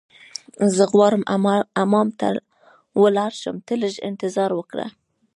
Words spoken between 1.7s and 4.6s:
حمام ته ولاړ شم، ته لږ انتظار